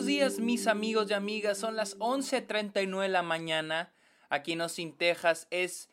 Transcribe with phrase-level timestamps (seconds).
[0.00, 3.92] buenos días mis amigos y amigas, son las 11.39 de la mañana,
[4.30, 5.90] aquí en Austin, Texas, es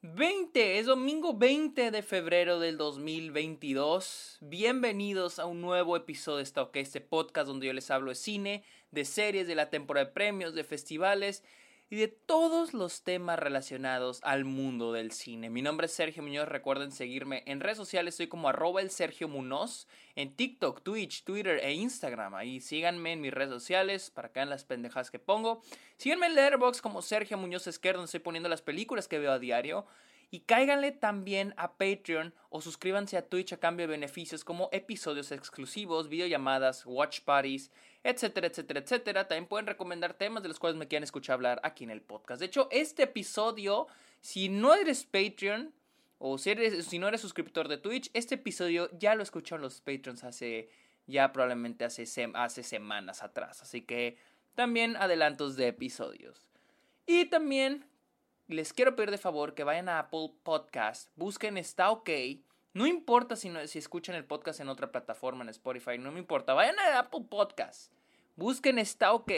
[0.00, 4.38] 20, es domingo 20 de febrero del 2022.
[4.40, 8.64] Bienvenidos a un nuevo episodio de esta este podcast donde yo les hablo de cine,
[8.90, 11.44] de series, de la temporada de premios, de festivales
[11.88, 15.50] y de todos los temas relacionados al mundo del cine.
[15.50, 19.28] Mi nombre es Sergio Muñoz, recuerden seguirme en redes sociales, soy como arroba el Sergio
[19.28, 19.86] Munoz,
[20.16, 22.34] en TikTok, Twitch, Twitter e Instagram.
[22.34, 25.62] Ahí síganme en mis redes sociales para que vean las pendejadas que pongo.
[25.96, 29.38] Síganme en Letterboxd como Sergio Muñoz Esquerdo, donde estoy poniendo las películas que veo a
[29.38, 29.86] diario.
[30.30, 35.30] Y cáiganle también a Patreon o suscríbanse a Twitch a cambio de beneficios como episodios
[35.30, 37.70] exclusivos, videollamadas, watch parties,
[38.02, 39.28] etcétera, etcétera, etcétera.
[39.28, 42.40] También pueden recomendar temas de los cuales me quieran escuchar hablar aquí en el podcast.
[42.40, 43.86] De hecho, este episodio,
[44.20, 45.72] si no eres Patreon
[46.18, 49.80] o si, eres, si no eres suscriptor de Twitch, este episodio ya lo escucharon los
[49.80, 50.68] Patreons hace
[51.06, 52.04] ya probablemente hace,
[52.34, 53.62] hace semanas atrás.
[53.62, 54.18] Así que
[54.54, 56.48] también adelantos de episodios.
[57.06, 57.84] Y también
[58.48, 62.10] les quiero pedir de favor que vayan a Apple Podcast, busquen Está OK.
[62.74, 66.18] No importa si, no, si escuchan el podcast en otra plataforma, en Spotify, no me
[66.18, 66.54] importa.
[66.54, 67.92] Vayan a Apple Podcast,
[68.36, 69.32] busquen Está OK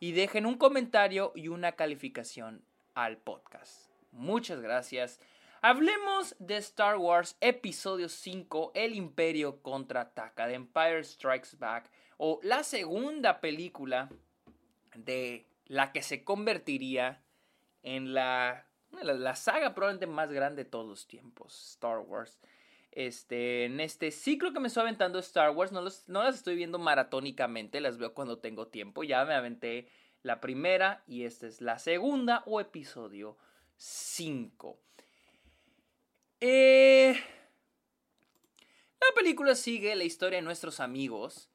[0.00, 3.90] y dejen un comentario y una calificación al podcast.
[4.12, 5.20] Muchas gracias.
[5.60, 12.62] Hablemos de Star Wars Episodio 5, El Imperio contraataca, The Empire Strikes Back, o la
[12.62, 14.08] segunda película
[14.96, 17.22] de la que se convertiría
[17.82, 18.66] en la,
[19.02, 22.38] la, saga probablemente más grande de todos los tiempos, Star Wars.
[22.90, 26.78] Este, en este ciclo que me estoy aventando Star Wars, no, no las estoy viendo
[26.78, 29.02] maratónicamente, las veo cuando tengo tiempo.
[29.02, 29.88] Ya me aventé
[30.22, 33.38] la primera y esta es la segunda o episodio
[33.76, 34.78] 5.
[36.40, 37.14] Eh,
[39.00, 41.51] la película sigue la historia de nuestros amigos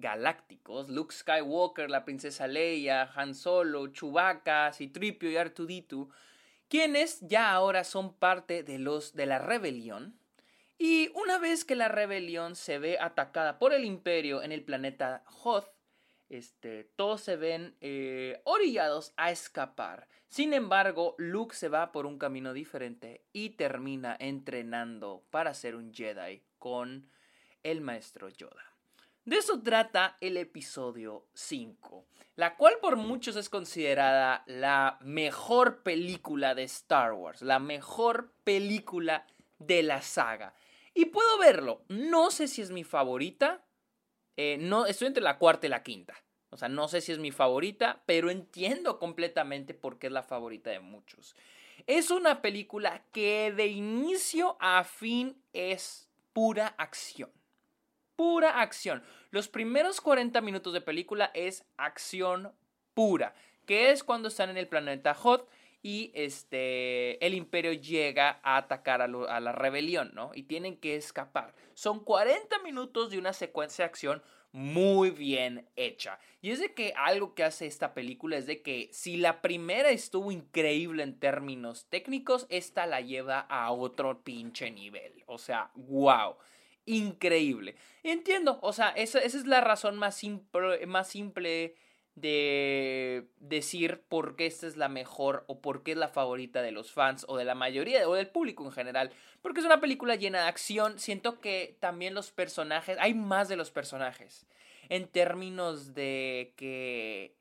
[0.00, 6.10] galácticos, Luke Skywalker, la princesa Leia, Han Solo, Chewbacca, Citripio y Artuditu,
[6.68, 10.18] quienes ya ahora son parte de los de la rebelión.
[10.78, 15.22] Y una vez que la rebelión se ve atacada por el imperio en el planeta
[15.42, 15.66] Hoth,
[16.30, 20.08] este, todos se ven eh, orillados a escapar.
[20.28, 25.92] Sin embargo, Luke se va por un camino diferente y termina entrenando para ser un
[25.92, 27.10] Jedi con
[27.64, 28.69] el maestro Yoda.
[29.30, 32.04] De eso trata el episodio 5,
[32.34, 39.28] la cual por muchos es considerada la mejor película de Star Wars, la mejor película
[39.60, 40.52] de la saga.
[40.94, 43.64] Y puedo verlo, no sé si es mi favorita,
[44.36, 46.20] eh, no, estoy entre la cuarta y la quinta.
[46.48, 50.24] O sea, no sé si es mi favorita, pero entiendo completamente por qué es la
[50.24, 51.36] favorita de muchos.
[51.86, 57.30] Es una película que de inicio a fin es pura acción
[58.20, 59.02] pura acción.
[59.30, 62.52] Los primeros 40 minutos de película es acción
[62.92, 65.48] pura, que es cuando están en el planeta Hot
[65.82, 70.32] y este el imperio llega a atacar a, a, la rebelión, ¿no?
[70.34, 71.54] Y tienen que escapar.
[71.72, 74.22] Son 40 minutos de una secuencia de acción
[74.52, 76.18] muy bien hecha.
[76.42, 79.88] Y es de que algo que hace esta película es de que si la primera
[79.88, 85.24] estuvo increíble en términos técnicos, esta la lleva a otro pinche nivel.
[85.24, 86.36] O sea, wow
[86.96, 87.76] increíble.
[88.02, 91.74] Entiendo, o sea, esa, es la razón más simple, más simple
[92.14, 96.72] de decir por qué esta es la mejor o por qué es la favorita de
[96.72, 99.10] los fans o de la mayoría o del público en general.
[99.42, 100.98] Porque es una película llena de acción.
[100.98, 104.46] Siento que también los personajes, hay más de los personajes.
[104.88, 107.36] En términos de que...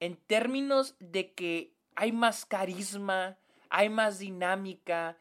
[0.00, 3.38] En términos de que hay más carisma,
[3.70, 5.16] hay más dinámica,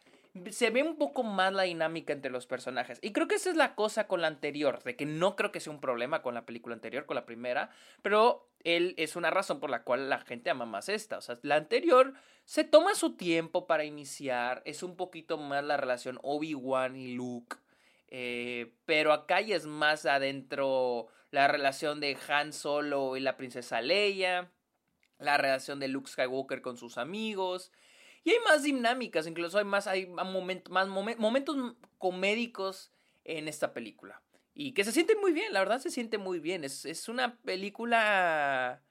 [0.50, 3.00] se ve un poco más la dinámica entre los personajes.
[3.02, 5.60] Y creo que esa es la cosa con la anterior, de que no creo que
[5.60, 7.70] sea un problema con la película anterior, con la primera,
[8.02, 11.18] pero él es una razón por la cual la gente ama más esta.
[11.18, 12.14] O sea, la anterior
[12.46, 17.58] se toma su tiempo para iniciar, es un poquito más la relación Obi-Wan y Luke.
[18.08, 23.82] Eh, pero acá ya es más adentro la relación de Han Solo y la princesa
[23.82, 24.52] Leia,
[25.18, 27.72] la relación de Luke Skywalker con sus amigos,
[28.24, 32.92] y hay más dinámicas, incluso hay más, hay más momentos comédicos
[33.24, 34.22] en esta película.
[34.54, 36.64] Y que se siente muy bien, la verdad se siente muy bien.
[36.64, 38.84] Es, es una película...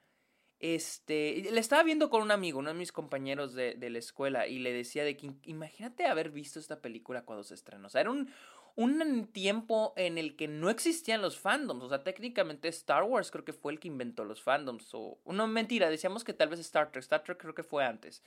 [0.59, 4.47] Este, le estaba viendo con un amigo, uno de mis compañeros de, de, la escuela,
[4.47, 7.87] y le decía de que imagínate haber visto esta película cuando se estrenó.
[7.87, 8.31] O sea, era un,
[8.77, 11.85] un tiempo en el que no existían los fandoms.
[11.85, 14.89] O sea, técnicamente Star Wars creo que fue el que inventó los fandoms.
[14.93, 17.03] O, no, mentira, decíamos que tal vez Star Trek.
[17.03, 18.23] Star Trek creo que fue antes.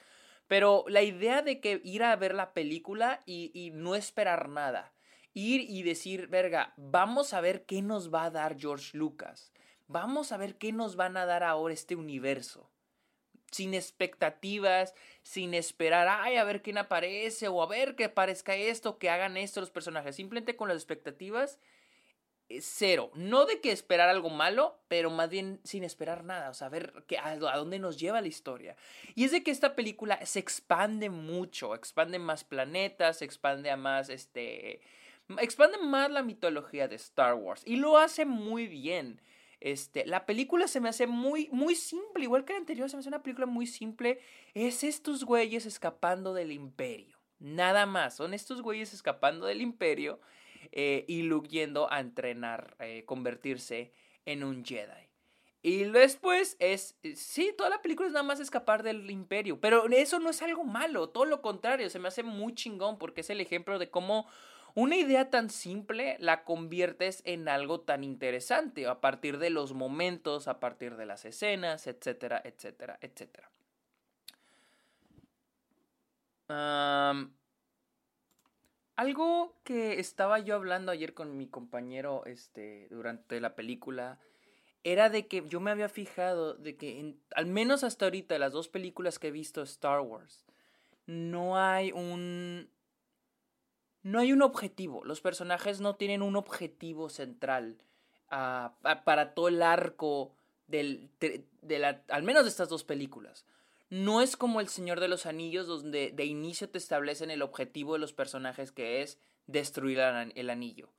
[0.47, 4.93] Pero la idea de que ir a ver la película y, no esperar nada.
[5.33, 9.51] Ir y decir, verga, vamos a ver qué nos va a dar George Lucas.
[9.87, 12.69] vamos a ver qué nos van a dar ahora este universo.
[13.51, 18.97] Sin expectativas, sin esperar, ay, a ver quién aparece, o a ver que aparezca esto,
[18.97, 20.15] que hagan esto los personajes.
[20.15, 21.59] Simplemente con las expectativas
[22.61, 23.11] cero.
[23.15, 26.49] No de que esperar algo malo, pero más bien sin esperar nada.
[26.49, 28.75] O sea, ver a, dónde nos lleva la historia.
[29.15, 31.75] Y es de que esta película se expande mucho.
[31.75, 34.81] Expande más planetas, expande a más, este...
[35.39, 37.63] Expande más la mitología de Star Wars.
[37.65, 39.21] Y lo hace muy bien.
[39.61, 42.25] Este, la película se me hace muy, muy simple.
[42.25, 44.19] Igual que la anterior, se me hace una película muy simple.
[44.53, 47.17] Es estos güeyes escapando del imperio.
[47.39, 48.17] Nada más.
[48.17, 50.19] Son estos güeyes escapando del imperio
[50.71, 53.91] eh, y Luke yendo a entrenar, eh, convertirse
[54.25, 55.09] en un Jedi.
[55.61, 59.87] Y después es, eh, sí, toda la película es nada más escapar del imperio, pero
[59.87, 63.29] eso no es algo malo, todo lo contrario, se me hace muy chingón porque es
[63.29, 64.27] el ejemplo de cómo
[64.75, 70.47] una idea tan simple la conviertes en algo tan interesante a partir de los momentos,
[70.47, 73.49] a partir de las escenas, etcétera, etcétera, etcétera.
[78.95, 84.19] Algo que estaba yo hablando ayer con mi compañero este, durante la película
[84.83, 88.67] era de que yo me había fijado de que al menos hasta ahorita las dos
[88.67, 90.45] películas que he visto Star Wars
[91.05, 92.69] no hay un
[94.03, 95.03] no hay un objetivo.
[95.05, 97.77] Los personajes no tienen un objetivo central
[98.29, 98.75] ah,
[99.05, 100.35] para todo el arco
[100.67, 103.45] del, de la, al menos de estas dos películas
[103.93, 107.93] no es como El Señor de los Anillos, donde de inicio te establecen el objetivo
[107.93, 110.89] de los personajes que es destruir el anillo.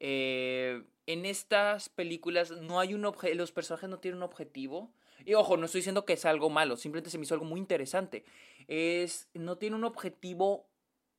[0.00, 4.90] Eh, en estas películas no hay un objetivo, los personajes no tienen un objetivo.
[5.24, 7.60] Y ojo, no estoy diciendo que es algo malo, simplemente se me hizo algo muy
[7.60, 8.24] interesante.
[8.66, 10.66] Es, no tiene un objetivo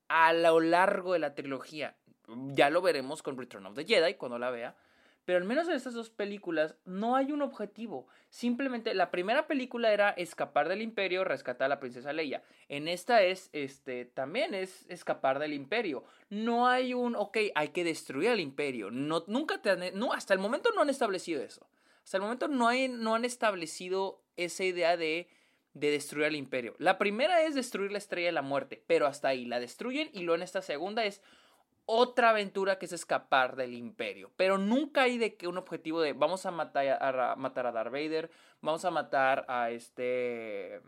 [0.10, 1.96] a lo largo de la trilogía.
[2.28, 4.76] Ya lo veremos con Return of the Jedi cuando la vea.
[5.26, 8.08] Pero al menos en estas dos películas no hay un objetivo.
[8.30, 12.44] Simplemente la primera película era escapar del imperio, rescatar a la princesa Leia.
[12.70, 16.04] En esta es, este, también es escapar del imperio.
[16.30, 18.92] No hay un, ok, hay que destruir el imperio.
[18.92, 21.68] No, nunca te han, no, hasta el momento no han establecido eso.
[22.04, 25.28] Hasta el momento no, hay, no han establecido esa idea de,
[25.74, 26.76] de destruir el imperio.
[26.78, 30.20] La primera es destruir la estrella de la muerte, pero hasta ahí la destruyen y
[30.20, 31.22] luego en esta segunda es
[31.86, 34.32] otra aventura que es escapar del imperio.
[34.36, 37.92] Pero nunca hay de que un objetivo de vamos a matar a, matar a Darth
[37.92, 38.30] Vader,
[38.62, 40.82] vamos a matar a este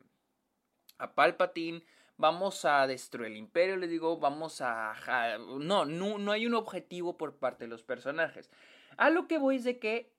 [0.97, 1.83] a Palpatine,
[2.17, 5.37] vamos a destruir el imperio, les digo, vamos a...
[5.59, 8.49] no, no, no hay un objetivo por parte de los personajes.
[8.97, 10.11] A lo que voy es de que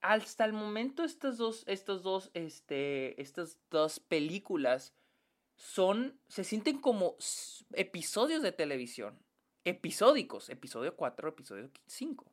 [0.00, 4.94] hasta el momento estas dos, estos dos, este, estas dos películas
[5.54, 7.16] son, se sienten como
[7.74, 9.22] episodios de televisión
[9.64, 12.32] episódicos, episodio 4, episodio 5.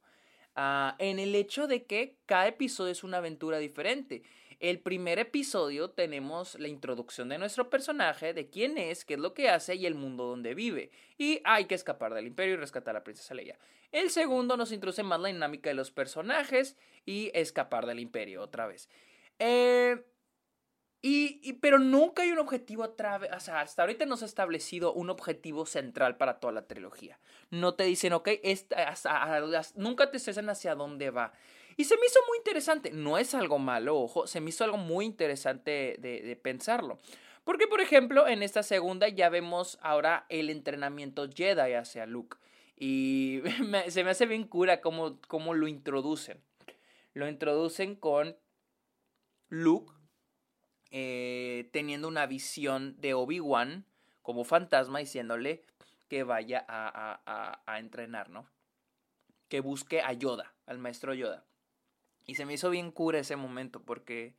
[0.55, 4.23] Ah, en el hecho de que cada episodio es una aventura diferente.
[4.59, 9.33] El primer episodio tenemos la introducción de nuestro personaje, de quién es, qué es lo
[9.33, 10.91] que hace y el mundo donde vive.
[11.17, 13.57] Y hay que escapar del imperio y rescatar a la princesa Leia.
[13.91, 18.67] El segundo nos introduce más la dinámica de los personajes y escapar del imperio otra
[18.67, 18.89] vez.
[19.39, 20.03] Eh,
[21.01, 24.27] y, pero nunca hay un objetivo otra vez, o sea, hasta ahorita no se ha
[24.27, 27.19] establecido un objetivo central para toda la trilogía.
[27.51, 28.27] No te dicen, ok,
[29.75, 31.31] nunca te dicen hacia dónde va.
[31.77, 34.75] Y se me hizo muy interesante, no es algo malo, ojo, se me hizo algo
[34.75, 36.97] muy interesante de, pensarlo.
[37.45, 42.37] Porque, por ejemplo, en esta segunda ya vemos ahora el entrenamiento Jedi hacia Luke.
[42.75, 43.41] Y
[43.87, 46.43] se me hace bien cura cómo, cómo lo introducen.
[47.13, 48.35] Lo introducen con
[49.47, 49.98] Luke
[50.91, 53.85] eh, teniendo una visión de Obi-Wan
[54.21, 55.63] como fantasma diciéndole
[56.07, 58.49] que vaya a, entrenar, ¿no?
[59.47, 61.45] Que busque a Yoda, al maestro Yoda.
[62.25, 64.35] Y se me hizo bien cura ese momento porque,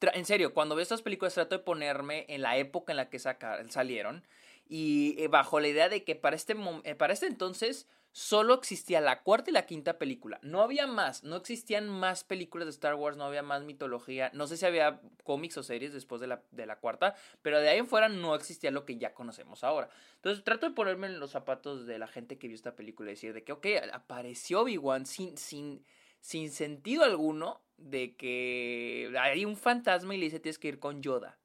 [0.00, 3.18] en serio, cuando veo estas películas trato de ponerme en la época en la que
[3.18, 4.26] salieron
[4.66, 9.00] y eh, bajo la idea de que para este, eh, para este entonces solo existía
[9.00, 10.38] la cuarta y la quinta película.
[10.40, 14.30] No había más, no existían más películas de Star Wars, no había más mitología.
[14.34, 17.68] No sé si había cómics o series después de la, de la cuarta, pero de
[17.68, 19.90] ahí en fuera no existía lo que ya conocemos ahora.
[20.14, 23.14] Entonces trato de ponerme en los zapatos de la gente que vio esta película y
[23.14, 25.84] decir de que, ok, apareció Obi-Wan sin, sin,
[26.20, 31.02] sin sentido alguno de que hay un fantasma y le dice tienes que ir con
[31.02, 31.36] Yoda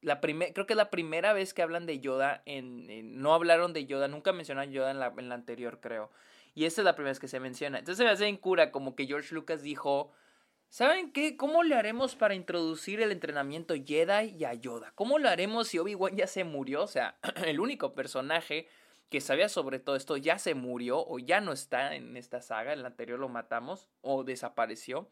[0.00, 3.86] la creo que es la primera vez que hablan de Yoda en, no hablaron de
[3.86, 6.10] Yoda, nunca mencionaron Yoda en la, en la anterior, creo.
[6.54, 7.78] Y esta es la primera vez que se menciona.
[7.78, 10.12] Entonces se me hace en cura como que George Lucas dijo,
[10.68, 11.36] ¿saben qué?
[11.36, 14.92] ¿Cómo le haremos para introducir el entrenamiento Jedi y a Yoda?
[14.94, 16.82] ¿Cómo lo haremos si Obi-Wan ya se murió?
[16.82, 18.68] O sea, el único personaje
[19.10, 22.72] que sabía sobre todo esto ya se murió o ya no está en esta saga,
[22.72, 25.08] en la anterior lo matamos o desapareció.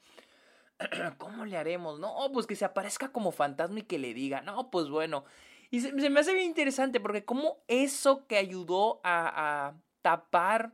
[1.18, 1.98] ¿cómo le haremos?
[1.98, 5.24] No, pues que se aparezca como fantasma y que le diga, no, pues bueno.
[5.70, 10.72] Y se, me hace bien interesante porque como eso que ayudó a, a tapar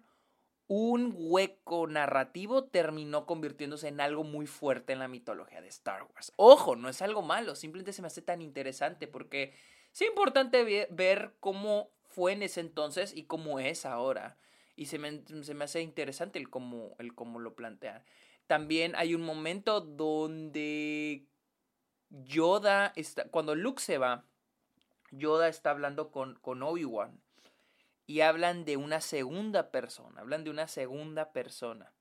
[0.68, 6.32] un hueco narrativo terminó convirtiéndose en algo muy fuerte en la mitología de Star Wars.
[6.37, 9.52] Ojo, no es algo malo, simplemente se me hace tan interesante porque
[9.92, 14.38] es importante ver cómo fue en ese entonces y cómo es ahora.
[14.75, 18.02] Y se me, se me hace interesante el cómo, el cómo lo plantean.
[18.52, 21.25] También hay un momento donde
[22.11, 23.25] Yoda está.
[23.30, 24.26] Cuando Luke se va,
[25.11, 27.18] Yoda está hablando con, con Obi-Wan.
[28.06, 30.21] Y hablan de una segunda persona.
[30.21, 31.94] Hablan de una segunda persona.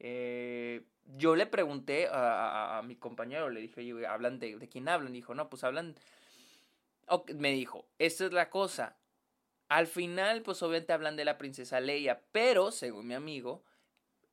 [0.00, 5.12] Eh, yo le pregunté a, mi compañero, le dije, ¿hablan de, quién hablan?
[5.12, 5.94] Dijo, no, pues hablan.
[7.36, 8.96] me dijo, esta es la cosa.
[9.68, 13.62] Al final, pues obviamente hablan de la princesa Leia, pero, según mi amigo,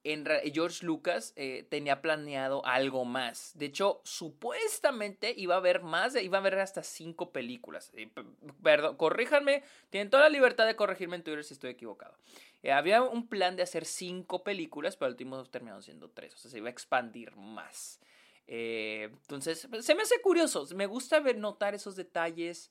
[0.04, 3.52] en George Lucas eh, tenía planeado algo más.
[3.56, 7.92] De hecho, supuestamente iba a haber más, iba a haber hasta cinco películas.
[7.96, 8.10] Eh,
[8.64, 12.16] perdón, corríjanme, tienen toda la libertad de corregirme en Twitter si estoy equivocado.
[12.64, 16.38] Eh, había un plan de hacer cinco películas, pero al último terminaron siendo tres, o
[16.38, 18.00] sea, se iba a expandir más.
[18.48, 22.70] entonces, se me hace curioso, me gusta ver, notar esos detalles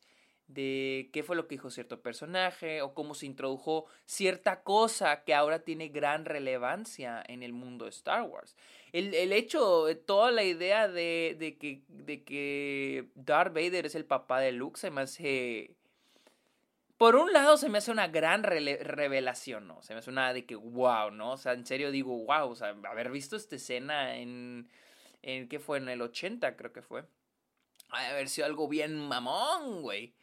[0.55, 5.35] de qué fue lo que dijo cierto personaje o cómo se introdujo cierta cosa que
[5.35, 8.57] ahora tiene gran relevancia en el mundo de Star Wars.
[8.93, 14.05] El, el hecho, toda la idea de, de, que, de que Darth Vader es el
[14.05, 15.77] papá de Luke se me hace...
[16.97, 19.83] Por un lado se me hace una gran revelación, ¿no?
[19.83, 21.33] Se me hace una de que, wow, ¿no?
[21.33, 24.69] O sea, en serio digo, wow, o sea, haber visto esta escena en...
[25.23, 25.79] en ¿Qué fue?
[25.79, 27.05] En el 80 creo que fue.
[27.89, 30.15] Haber sido algo bien mamón, güey.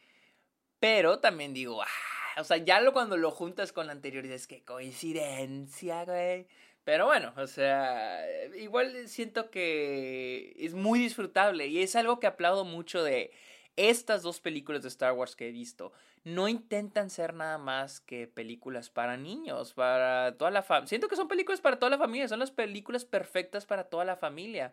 [0.80, 4.64] Pero también digo, ah, o sea, ya cuando lo juntas con la anterior dices, qué
[4.64, 6.46] coincidencia, güey.
[6.84, 8.24] Pero bueno, o sea,
[8.56, 13.32] igual siento que es muy disfrutable y es algo que aplaudo mucho de
[13.76, 15.92] estas dos películas de Star Wars que he visto.
[16.24, 20.88] No intentan ser nada más que películas para niños, para toda la familia.
[20.88, 24.16] Siento que son películas para toda la familia, son las películas perfectas para toda la
[24.16, 24.72] familia.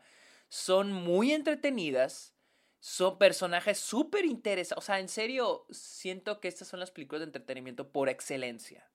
[0.49, 2.34] Son muy entretenidas,
[2.87, 4.77] son personajes súper interesantes.
[4.77, 8.87] O sea, en serio, siento que estas son las películas de entretenimiento por excelencia.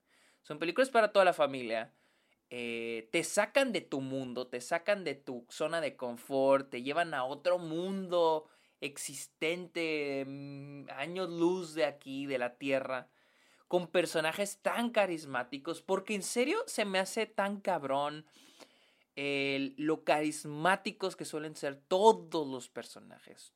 [0.43, 1.93] Son películas para toda la familia.
[2.51, 7.15] Eh, te sacan de tu mundo, te sacan de tu zona de confort, te llevan
[7.15, 8.49] a otro mundo
[8.81, 13.09] existente, mm, años luz de aquí, de la Tierra,
[13.67, 18.25] con personajes tan carismáticos, porque en serio se me hace tan cabrón
[19.17, 23.53] lo carismáticos que suelen ser todos los personajes.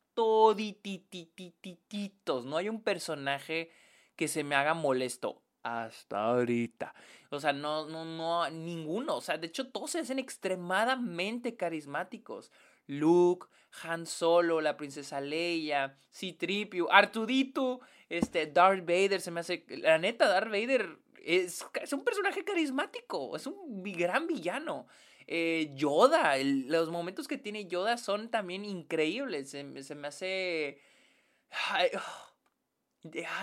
[2.44, 3.70] No hay un personaje
[4.16, 6.94] que se me haga molesto hasta ahorita.
[7.30, 9.16] O sea, no, no, no, ninguno.
[9.16, 12.52] O sea, de hecho, todos se hacen extremadamente carismáticos.
[12.86, 13.46] Luke,
[13.82, 19.64] Han Solo, la princesa Leia, Citripio, Artudito, este, Darth Vader, se me hace...
[19.68, 24.86] La neta, Darth Vader es, es un personaje carismático, es un gran villano.
[25.26, 29.50] Eh, Yoda, los momentos que tiene Yoda son también increíbles.
[29.50, 30.80] Se, me hace...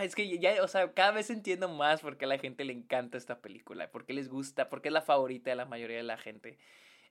[0.01, 2.73] es que ya, o sea, cada vez entiendo más por qué a la gente le
[2.73, 5.97] encanta esta película, por qué les gusta, por qué es la favorita de la mayoría
[5.97, 6.57] de la gente.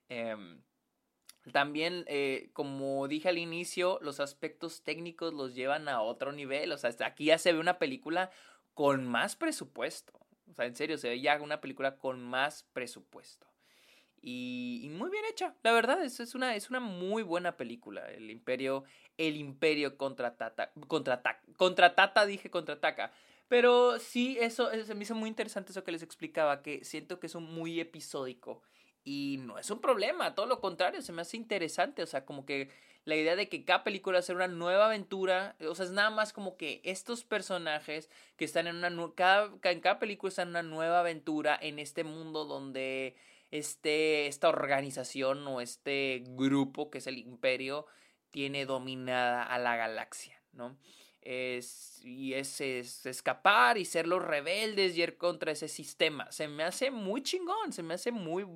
[0.08, 0.62] Em,
[1.52, 6.72] también, eh, como dije al inicio, los aspectos técnicos los llevan a otro nivel.
[6.72, 8.30] O sea, aquí ya se ve una película
[8.74, 10.12] con más presupuesto.
[10.50, 13.49] O sea, en serio, se ve ya una película con más presupuesto.
[14.22, 18.10] Y, muy bien hecha, la verdad, es, es, una, es una muy buena película.
[18.10, 18.84] El Imperio,
[19.16, 23.12] el Imperio contraataca, contraataca, contratata, dije contraataca.
[23.48, 27.18] Pero sí, eso, eso, se me hizo muy interesante eso que les explicaba, que siento
[27.18, 28.62] que es un muy episódico.
[29.02, 32.02] Y no es un problema, todo lo contrario, se me hace interesante.
[32.02, 32.70] O sea, como que
[33.04, 35.56] la idea de que cada película va a ser una nueva aventura.
[35.66, 39.14] O sea, es nada más como que estos personajes que están en una.
[39.14, 43.16] Cada, en cada película están en una nueva aventura en este mundo donde
[43.50, 47.86] este, esta organización o este grupo que es el imperio
[48.30, 50.76] tiene dominada a la galaxia, ¿no?
[51.22, 56.30] Es, y es, es, escapar y ser los rebeldes y ir contra ese sistema.
[56.32, 58.46] Se me hace muy chingón, se me hace muy,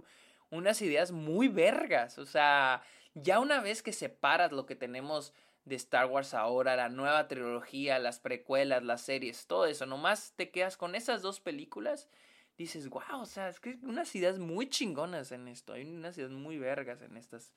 [0.51, 2.17] unas ideas muy vergas.
[2.19, 2.83] O sea,
[3.15, 5.35] ya una vez que separas lo que tenemos
[5.65, 10.51] de Star Wars ahora, la nueva trilogía, las precuelas, las series, todo eso, nomás te
[10.51, 12.09] quedas con esas dos películas
[12.57, 16.17] dices, wow, o sea, es que hay unas ideas muy chingonas en esto, hay unas
[16.19, 17.53] ideas muy vergas en estas,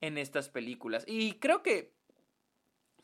[0.00, 1.04] en estas películas.
[1.06, 1.94] Y creo que,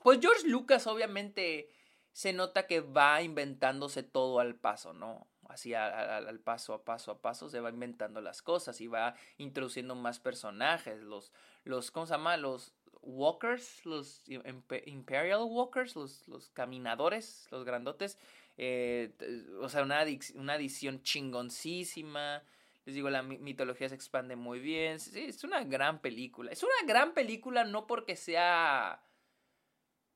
[0.02, 1.68] pues George Lucas obviamente
[2.12, 5.26] se nota que va inventándose todo al paso, ¿no?
[5.50, 9.94] así al paso a paso a paso se va inventando las cosas y va introduciendo
[9.94, 11.32] más personajes, los,
[11.64, 12.36] los ¿cómo se llama?
[12.36, 18.18] Los walkers, los imperial walkers, los, los caminadores, los grandotes,
[18.62, 19.14] eh,
[19.62, 22.42] o sea, una, una edición chingoncísima.
[22.84, 25.00] Les digo, la mitología se expande muy bien.
[25.00, 26.52] Sí, es una gran película.
[26.52, 29.02] Es una gran película no porque sea...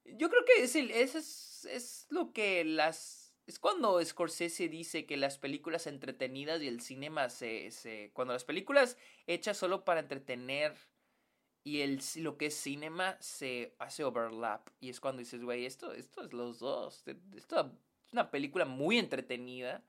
[0.04, 5.38] Yo creo que es, es, es lo que las es cuando Scorsese dice que las
[5.38, 10.76] películas entretenidas y el cinema se, se cuando las películas hechas solo para entretener
[11.62, 14.68] y el, lo que es cinema se hace overlap.
[14.80, 17.04] Y es cuando dices, güey, esto, esto es los dos.
[17.34, 19.82] Esto es una película muy entretenida.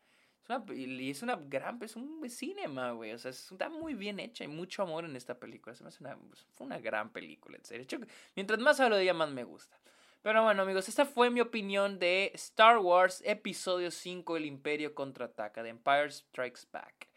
[0.76, 3.14] Y es una gran, es un cinema, güey.
[3.14, 4.44] O sea, está muy bien hecha.
[4.44, 5.74] Hay mucho amor en esta película.
[5.76, 6.18] Se una,
[6.52, 8.00] fue una gran película, en serio.
[8.36, 9.80] mientras más hablo de ella, más me gusta.
[10.22, 15.64] Pero bueno, amigos, esta fue mi opinión de Star Wars Episodio 5, El Imperio Contraataca,
[15.64, 17.08] de Empire Strikes Back.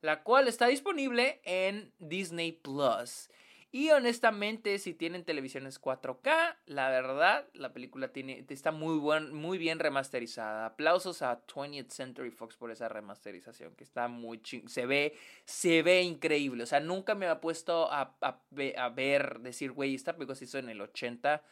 [0.00, 3.28] La cual está disponible en Disney Plus.
[3.74, 9.56] Y honestamente, si tienen televisiones 4K, la verdad, la película tiene, está muy, buen, muy
[9.56, 10.66] bien remasterizada.
[10.66, 15.82] Aplausos a 20th Century Fox por esa remasterización, que está muy ching se ve, se
[15.82, 16.64] ve increíble.
[16.64, 20.58] O sea, nunca me ha puesto a, a, ver, decir, güey, esta película se hizo
[20.58, 21.42] en el 80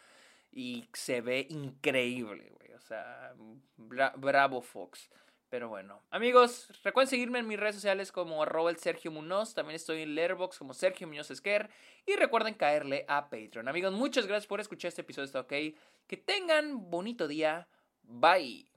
[0.52, 2.74] y se ve increíble, güey.
[2.74, 3.34] O sea,
[3.78, 5.08] bravo Fox.
[5.50, 9.52] Pero bueno, amigos, recuerden seguirme en mis redes sociales como arroba el Sergio Munoz.
[9.52, 11.68] También estoy en Letterboxd como Sergio Muñoz Esquer.
[12.06, 13.66] Y recuerden caerle a Patreon.
[13.66, 15.26] Amigos, muchas gracias por escuchar este episodio.
[15.26, 15.52] Está ok.
[16.06, 17.66] Que tengan bonito día.
[18.04, 18.69] Bye.